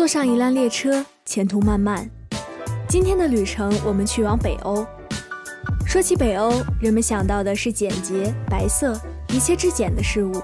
[0.00, 2.08] 坐上一辆列车，前途漫漫。
[2.88, 4.82] 今天的旅程，我们去往北欧。
[5.86, 8.98] 说起北欧，人们想到的是简洁、白色、
[9.28, 10.42] 一切质简的事物。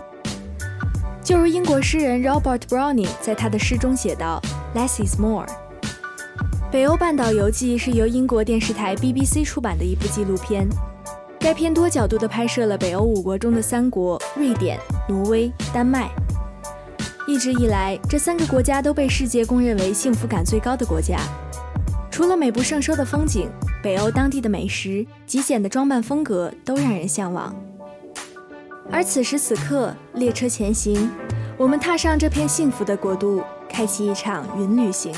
[1.25, 4.43] 就如英国诗人 Robert Browning 在他的诗中写道
[4.75, 5.47] ：“Less is more。”
[6.71, 10.69] 《北欧半岛游记》是由英国电视台 BBC 出版的一部纪录片。
[11.41, 16.11] 该片多角度地拍摄了北欧五国中的三国——瑞典、挪威、丹麦。
[17.29, 21.19] 一直以来，这三个国家都被世界公认为幸福感最高的国家。
[22.09, 23.51] 除了美不胜收的风景，
[23.83, 27.55] 北欧当地的美食、极简的装扮风格都让人向往。
[28.93, 31.11] 而此时此刻，列车前行，
[31.59, 35.13] 我们踏上这片幸福的国度，开启一场云旅行。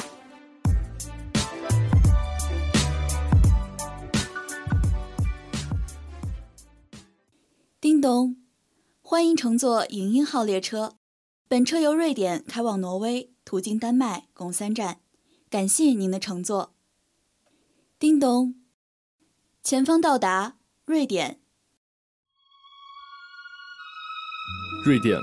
[7.79, 8.37] 叮咚，
[9.03, 10.98] 欢迎乘坐影音号列车。
[11.51, 14.99] 本车由瑞典开往挪威，途经丹麦，共三站。
[15.49, 16.75] 感谢您的乘坐。
[17.99, 18.57] 叮咚，
[19.63, 21.41] 前方到达瑞典。
[24.85, 25.19] 瑞典，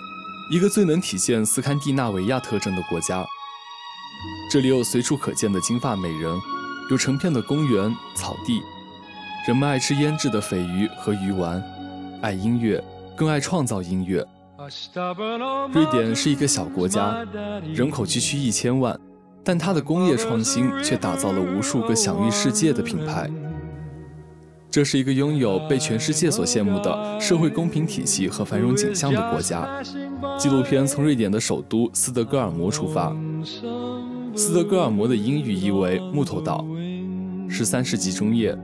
[0.51, 3.23] 一个最能体现斯堪的纳维亚特征的国家。
[4.51, 6.35] 这里有随处可见的金发美人，
[6.89, 8.59] 有成片的公园、草地。
[9.47, 11.63] 人们爱吃腌制的鲱鱼和鱼丸，
[12.23, 12.83] 爱音乐，
[13.16, 14.27] 更爱创造音乐。
[15.73, 17.25] 瑞典是一个小国家，
[17.73, 18.97] 人口区区一千万，
[19.43, 23.29] 但它的工业创新却打造了无数个享誉世界的品牌。
[24.71, 29.81] 这是一个拥有被全世界所羡慕的社会公平体系和繁荣景象的国家。
[30.38, 33.15] 纪录片从瑞典的首都斯德哥尔摩出发。
[34.35, 36.65] 斯德哥尔摩的英语意为“木头岛”，
[37.49, 38.57] 十三世纪中叶。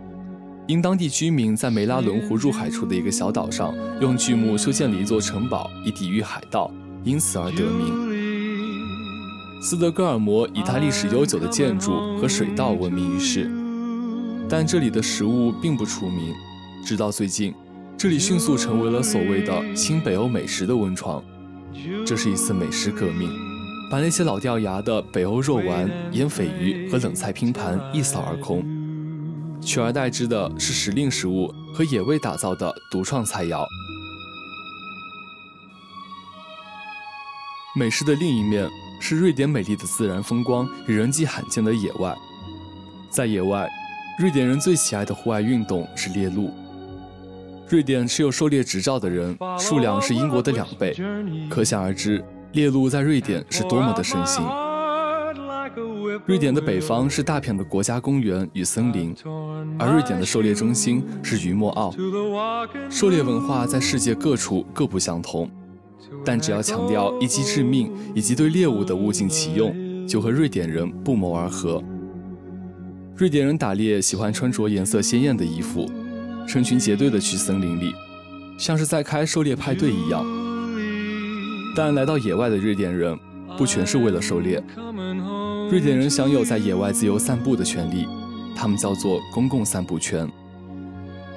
[0.71, 6.71] 因当地居民在梅拉伦湖入海处的一个小岛上用巨木修建了一座城堡，以抵御海盗，
[7.03, 7.91] 因此而得名。
[9.61, 13.51] 斯德哥尔摩以它历史悠久的建筑和水道闻名于世，
[14.47, 16.33] 但这里的食物并不出名。
[16.85, 17.53] 直到最近，
[17.97, 21.21] 这里迅速成为了所谓的新北欧美食的温床。
[22.05, 23.29] 这是一次美食革命，
[23.91, 28.63] 把那些老掉牙的北欧肉丸、腌鲱鱼和冷菜拼盘一扫而空。
[29.63, 33.65] 取而代之的是时令食物和野味打造的独创菜肴。
[37.75, 42.13] 美食的另一面是瑞典美丽的自然风光与人迹罕见的野外。
[43.09, 43.69] 在野外，
[44.19, 46.53] 瑞典人最喜爱的户外运动是猎鹿。
[47.69, 50.93] 瑞典持有狩猎执照的人数量是英国的两倍，
[51.49, 54.70] 可想而知，猎鹿在瑞典是多么的盛行。
[56.25, 59.13] 瑞典的北方是大片的国家公园与森林，
[59.79, 61.93] 而瑞典的狩猎中心是于莫奥。
[62.89, 65.49] 狩猎文化在世界各处各不相同，
[66.23, 71.83] 但只要强调一击致命以及对猎物的物尽其用，就和瑞典人不谋而合。
[73.15, 75.89] 瑞典人打猎喜欢穿着颜色鲜艳的衣服，
[76.47, 77.93] 成群结队的去森林里，
[78.57, 80.23] 像是在开狩猎派对一样。
[81.75, 83.17] 但来到野外的瑞典人，
[83.57, 84.63] 不全是为了狩猎。
[85.71, 88.05] 瑞典人享有在野外自由散步的权利，
[88.53, 90.29] 他们叫做公共散步权。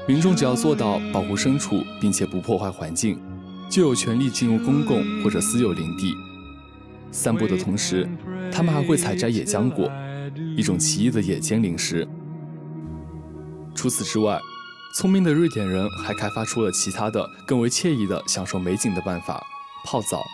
[0.09, 3.17] 民众只要做到保护牲畜，并且不破坏环境，
[3.71, 6.13] 就有权利进入公共或者私有林地。
[7.13, 8.09] 散步的同时，
[8.51, 9.89] 他们还会采摘野浆果，
[10.57, 12.05] 一种奇异的野间零食。
[13.73, 14.41] 除此之外，
[14.97, 19.41] 聪明的瑞典人还开发出了其他的更为惬意的享受美景的办法——
[19.87, 20.25] 泡澡。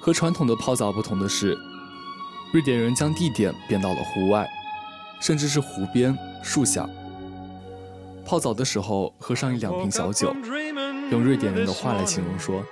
[0.00, 1.56] 和传统的泡澡不同的是。
[2.52, 4.44] 瑞典人将地点变到了户外，
[5.20, 6.88] 甚至是湖边、树下。
[8.24, 10.34] 泡澡的时候喝上一两瓶小酒，
[11.12, 12.64] 用瑞典人的话来形容说，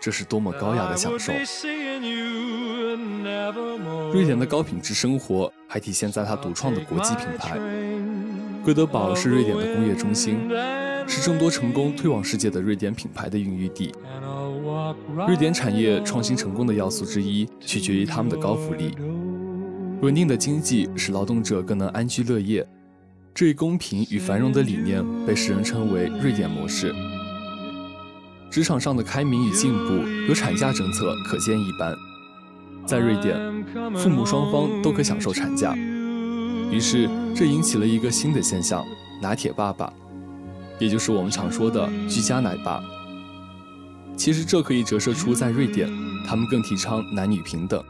[0.00, 1.34] 这是多么高雅的享受！
[4.14, 7.58] 瑞典的高品质生活还体现在它独创的国际品牌。
[8.64, 10.48] 哥德堡是瑞典的工业中心，
[11.08, 13.92] 是众多成功推往世界的瑞典品牌的孕育地。
[15.26, 18.94] 瑞典产业创新成功的要素之一，取决于他们的高福利。
[20.02, 22.64] 稳定的经济使劳动者更能安居乐业，
[23.34, 26.94] 这一公平与繁荣的理念被世人称为“瑞典模式”。
[28.50, 29.94] 职场上的开明与进步，
[30.28, 31.94] 有产假政策可见一斑。
[32.86, 33.36] 在瑞典，
[33.96, 35.74] 父母双方都可享受产假，
[36.70, 38.84] 于是这引起了一个新的现象——
[39.20, 39.92] 拿铁爸爸，
[40.78, 42.82] 也就是我们常说的居家奶爸。
[44.16, 45.88] 其实这可以折射出，在瑞典，
[46.26, 47.82] 他们更提倡男女平等。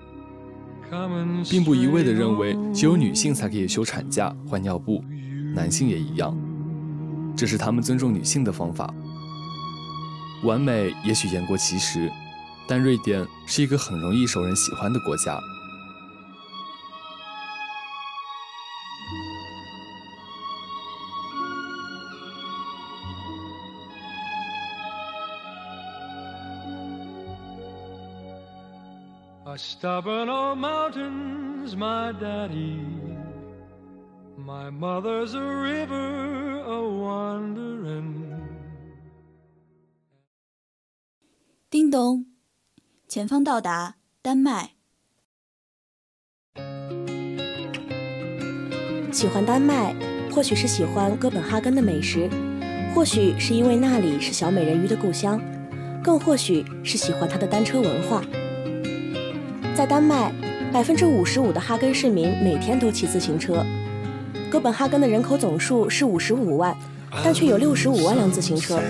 [1.51, 5.05] 并不一味地认为只有女性才可以休产假换尿布，
[5.55, 6.35] 男性也一样。
[7.37, 8.93] 这是他们尊重女性的方法。
[10.45, 12.11] 完美也许言过其实，
[12.67, 15.39] 但瑞典是一个很容易受人喜欢的国家。
[29.57, 32.81] Stubborn old mountains, my daddy.
[34.37, 38.15] My mother's a river a wandering.
[41.71, 42.27] 叮咚，
[43.07, 44.71] 前方到达丹麦。
[49.13, 49.95] 喜欢丹麦，
[50.31, 52.29] 或许是喜欢哥本哈根的美食，
[52.95, 55.41] 或许是因为那里是小美人鱼的故乡，
[56.03, 58.23] 更或许是喜欢它的单车文化。
[59.79, 60.33] 在丹麦，
[60.73, 63.65] 百分之五十五的哈根市民每天都骑自行车。
[64.51, 66.77] 哥本哈根的人口总数是五十五万，
[67.23, 68.81] 但却有六十五万辆自行车。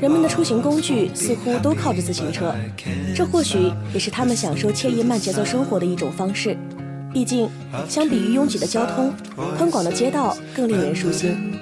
[0.00, 2.54] 人们的出行工具似乎都靠着自行车，
[3.12, 6.56] 这或许也是他们享受惬意慢节奏生活的一种方式。
[7.12, 7.48] 毕竟，
[7.88, 9.12] 相比于拥挤的交通，
[9.56, 11.58] 宽广的街道更令人舒心。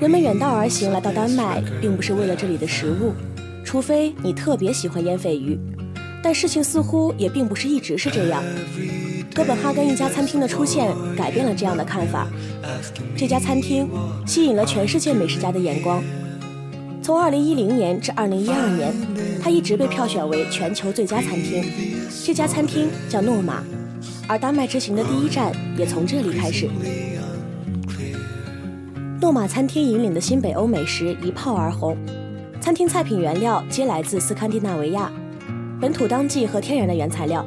[0.00, 3.12] 人们远道而行来到丹麦，并不是为了这里的食物。
[3.72, 5.58] 除非你特别喜欢腌鲱鱼，
[6.22, 8.44] 但事情似乎也并不是一直是这样。
[9.34, 12.28] 哥本哈根一家餐厅的出现改变了这样的看法。
[13.16, 13.88] 这家餐厅
[14.26, 16.04] 吸引了全世界美食家的眼光。
[17.02, 18.94] 从2010年至2012年，
[19.42, 21.64] 它一直被票选为全球最佳餐厅。
[22.26, 23.64] 这家餐厅叫诺玛，
[24.28, 26.68] 而丹麦之行的第一站也从这里开始。
[29.18, 31.96] 诺玛餐厅引领的新北欧美食一炮而红。
[32.62, 35.10] 餐厅菜品原料皆来自斯堪的纳维亚，
[35.80, 37.44] 本土当季和天然的原材料。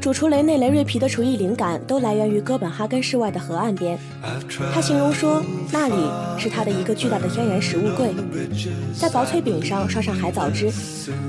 [0.00, 3.98] 主厨雷内雷瑞皮的厨艺灵感都来源于哥本哈根市外的河岸边。
[4.72, 5.42] 他形容说，
[5.72, 8.14] 那里是他的一个巨大的天然食物柜，
[8.96, 10.70] 在薄脆饼上刷上海藻汁，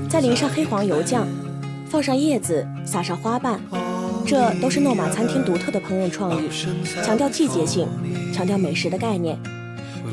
[0.08, 1.26] 再淋上黑黄油酱，
[1.86, 3.60] 放上叶子，撒上花瓣，
[4.24, 6.48] 这都是诺玛餐厅独特的烹饪创意，
[7.04, 7.88] 强调季节性，
[8.32, 9.36] 强调美食的概念。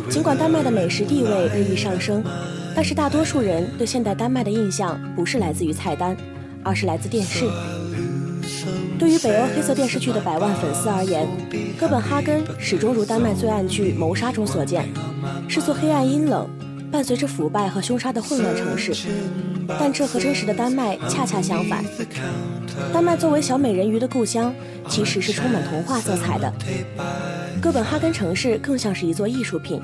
[0.10, 2.24] 尽管丹麦的美食地位日益上升，
[2.76, 6.18] 但是大多数人对现代丹麦的印象不是来自于菜单，
[6.64, 7.46] 而是来自电视。
[8.98, 11.28] 对于北欧黑色电视剧的百万粉丝而言，
[11.80, 14.90] 哥本哈根始终如丹麦罪案剧《谋杀》中所见，
[15.48, 16.50] 是座黑暗阴冷、
[16.92, 18.94] 伴随着腐败和凶杀的混乱城市。
[19.80, 21.86] 但这和真实的丹麦恰恰相反。
[22.92, 24.54] 丹麦作为小美人鱼的故乡，
[24.90, 26.52] 其实是充满童话色彩的。
[27.62, 29.82] 哥本哈根城市更像是一座艺术品，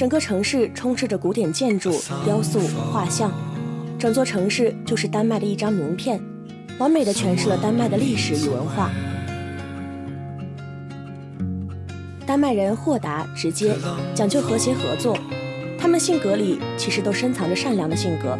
[0.00, 1.90] 整个城市充斥着古典建筑、
[2.24, 2.58] 雕塑、
[2.90, 3.30] 画像，
[3.98, 6.18] 整座城市就是丹麦的一张名片，
[6.78, 8.90] 完美的诠释了丹麦的历史与文化。
[12.26, 13.74] 丹麦人豁达直接，
[14.14, 15.14] 讲究和谐合作，
[15.78, 18.38] 他们性格里其实都深藏着善良的性格，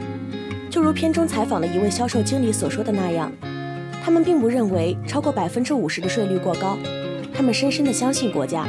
[0.70, 3.30] 就如片中采访的一位销售经理所说的那样，
[4.02, 6.78] 他们并不认为超过百分之五十的税率过高。
[7.34, 8.66] 他们深深的相信国家。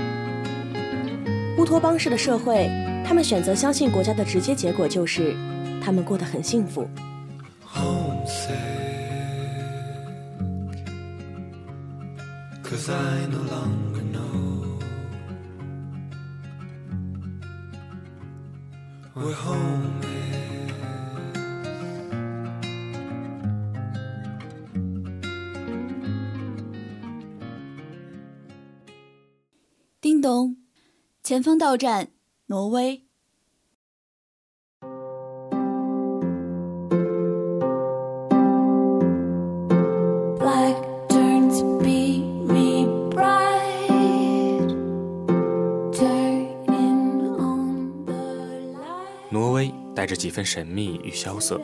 [1.58, 2.68] 乌托邦式的社会，
[3.06, 5.36] 他们选择相信国家的直接结果就是，
[5.84, 6.88] 他们过得很幸福。
[30.02, 30.56] 叮咚，
[31.32, 32.10] 前方到站，
[32.48, 33.04] 挪威。
[49.30, 51.62] 挪挪威带着几分神秘与萧瑟，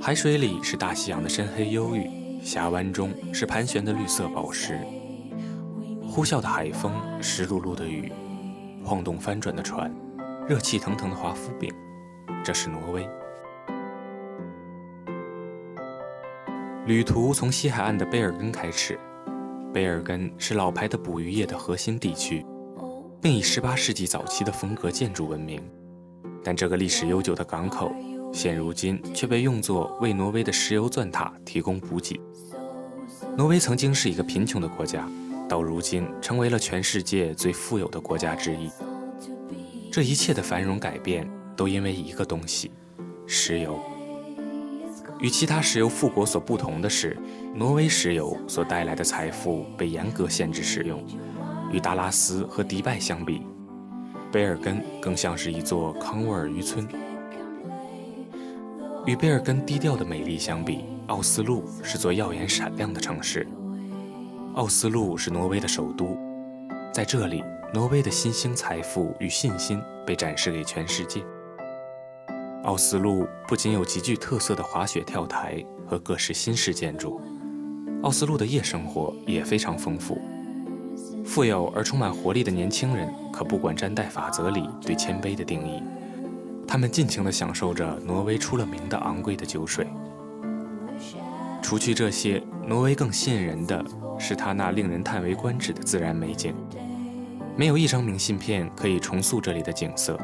[0.00, 4.78] 海水里是大西洋的深黑忧郁，峡湾中是盘旋的绿色宝石，
[6.08, 8.12] 呼啸的海风，湿漉漉的雨，
[8.88, 9.94] 晃动翻转的船，
[10.48, 11.70] 热气腾腾的华夫饼，
[12.42, 13.06] 这是挪威。
[16.86, 18.98] 旅途从西海岸的贝尔根开始，
[19.74, 22.46] 贝尔根是老牌的捕鱼业的核心地区，
[23.20, 25.62] 并以18世纪早期的风格建筑闻名。
[26.42, 27.92] 但这个历史悠久的港口，
[28.32, 32.18] 现如今却被用作为挪威的石油钻塔提供补给。
[33.36, 35.06] 挪威曾经是一个贫穷的国家，
[35.48, 38.70] 到如今成为了全世界最富有的国家之一。
[39.90, 42.70] 这一切的繁荣改变，都因为一个东西——
[43.26, 43.80] 石油。
[45.18, 47.16] 与其他石油富国所不同的是，
[47.54, 51.02] 挪威石油所带来的财富被严格限制使用。
[51.72, 53.42] 与达拉斯和迪拜相比，
[54.30, 56.86] 贝尔根更像是一座康沃尔渔村。
[59.06, 63.46] 与贝尔根低调的美丽相比，奥斯陆是座耀眼闪亮的城市。
[64.58, 66.18] 奥斯陆是挪威的首都，
[66.92, 71.24] 在这里，挪威的新兴财富与信心被展示给全世界。
[72.64, 77.20] 奥斯陆不仅有极具特色的滑雪跳台和各式新式建筑，
[78.02, 80.20] 奥斯陆的夜生活也非常丰富。
[81.24, 85.80] 富有而充满活力的年轻人可不管詹代法则里对谦卑的定义，
[86.66, 89.86] 他们尽情地享受着挪威出了名的昂贵的酒水。
[91.62, 93.84] 除去这些，挪威更吸引人的
[94.18, 96.54] 是它那令人叹为观止的自然美景。
[97.56, 100.18] 没有一张明信片可以重塑这里的景色。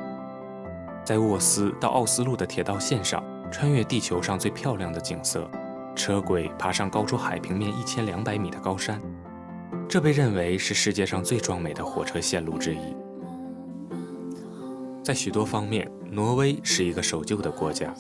[1.05, 5.51] 在沃斯到奥斯陆的铁道线上，穿越地球上最漂亮的景色，
[5.95, 9.01] 车轨爬上高出海平面一千两百米的高山，
[9.89, 12.97] 这被认为是世界上最壮美的火车线路之一。
[15.03, 17.93] 在许多方面，挪威是一个守旧的国家。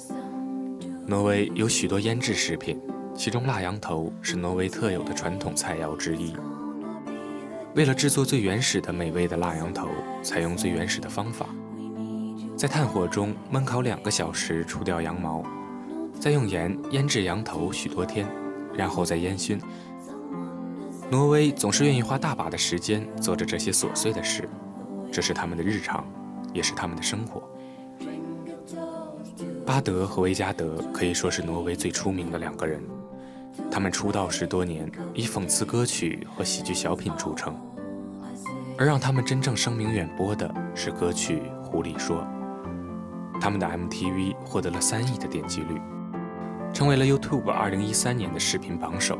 [1.06, 2.80] 挪威有许多腌制食品，
[3.16, 6.34] 其中腊羊头是挪威特有的传统菜肴之一。
[7.74, 9.88] 为了制作最原始的美味的腊羊头，
[10.22, 11.46] 采用最原始的方法。
[12.56, 15.42] 在炭火中焖烤两个小时，除掉羊毛，
[16.20, 18.26] 再用盐腌制羊头许多天，
[18.72, 19.60] 然后再烟熏。
[21.10, 24.48] 挪威总是愿意花大把的时间做着这些琐碎的事，
[25.12, 26.04] 这是他们的日常，
[26.52, 27.42] 也是他们的生活。
[29.66, 32.80] 巴德和维加德可以说是挪威最出名的两个人，
[33.70, 37.54] 他们出道十多年，以讽刺歌曲和喜剧小品著称，
[38.78, 42.22] 而让他们真正声名远播的是歌曲《狐狸说》。
[43.40, 45.80] 他们的 MTV 获得了三亿的点击率，
[46.72, 49.18] 成为了 YouTube 2013年的视频榜首。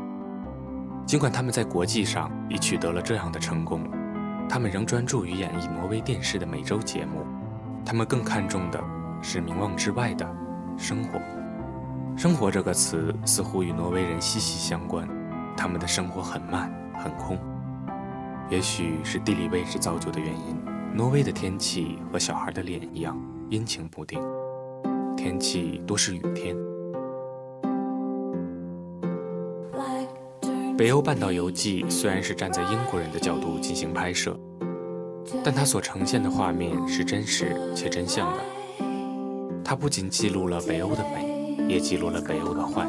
[1.05, 3.83] 尽管他们在国际上已取得了这样的成功，
[4.49, 7.25] 他们仍专注于演绎挪威电视的每周节目。
[7.85, 8.83] 他们更看重的
[9.21, 10.27] 是名望之外的
[10.77, 11.19] 生活。
[12.17, 15.05] 生活这个词似乎与挪威人息息相关。
[15.57, 17.37] 他们的生活很慢，很空。
[18.49, 20.57] 也许是地理位置造就的原因，
[20.93, 23.17] 挪威的天气和小孩的脸一样。
[23.49, 24.19] 阴晴不定，
[25.15, 26.55] 天气多是雨天。
[30.77, 34.37] 《北欧半岛游记》虽然是站在英国人的角度进行拍摄，
[35.43, 38.39] 但它所呈现的画面是真实且真相的。
[39.63, 41.34] 它不仅记录了北欧的美，
[41.67, 42.85] 也记录了北欧的坏。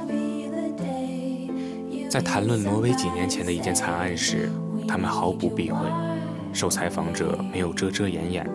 [2.09, 4.51] 在谈论挪威几年前的一件惨案时，
[4.87, 5.87] 他们毫不避讳，
[6.53, 8.49] 受采访者没有遮遮掩掩。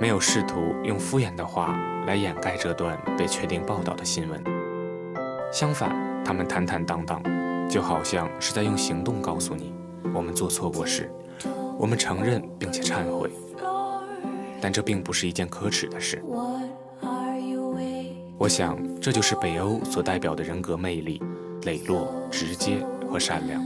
[0.00, 4.42] 没有试图用敷衍的话来掩盖这段被确定报道的新闻，
[5.52, 5.94] 相反，
[6.24, 7.20] 他们坦坦荡荡，
[7.68, 9.72] 就好像是在用行动告诉你：
[10.14, 11.10] 我们做错过事，
[11.76, 13.28] 我们承认并且忏悔。
[14.60, 16.22] 但这并不是一件可耻的事。
[18.38, 21.20] 我想，这就是北欧所代表的人格魅力：
[21.64, 22.78] 磊落、直接
[23.10, 23.60] 和善良。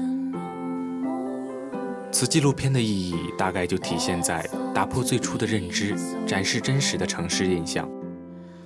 [2.11, 4.43] 此纪录片的意义大概就体现在
[4.75, 5.95] 打破最初的认知，
[6.27, 7.87] 展示真实的城市印象。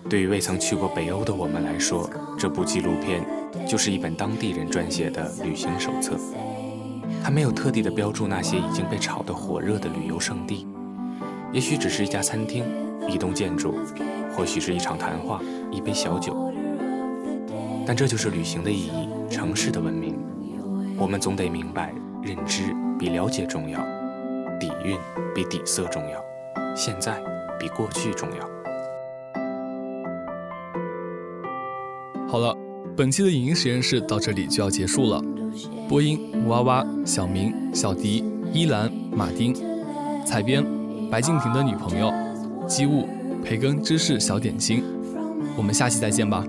[0.08, 2.08] 对于未曾去过北欧的我们来说，
[2.38, 3.26] 这部纪录片
[3.66, 6.16] 就是一本当地人撰写的旅行手册。
[7.20, 10.68] 它没有特地的标注那些已经被炒得火热的旅游胜地，
[11.52, 12.64] 也许只是一家餐厅、
[13.08, 13.75] 一栋建筑，
[14.36, 15.40] 或许是一场谈话、
[15.76, 16.35] 一杯小酒。
[17.87, 20.18] 但这就是旅行的意义，城市的文明。
[20.99, 22.75] 我们总得明白，认知。
[22.99, 23.78] 比了解重要，
[24.59, 24.97] 底蕴
[25.35, 26.18] 比底色重要，
[26.75, 27.23] 现在
[27.61, 28.49] 比过去重要。
[32.26, 32.56] 好了，
[32.97, 35.23] 本期的影音实验室到这里就要结束了。
[35.90, 36.18] 播音：
[36.49, 39.52] 娃娃、小明、小迪、依兰、马丁；
[40.25, 40.64] 采编：
[41.11, 42.11] 白敬亭的女朋友，
[42.66, 43.06] 机务。
[43.45, 44.83] 培根芝士小点心。
[45.56, 46.44] 我们下期再见吧。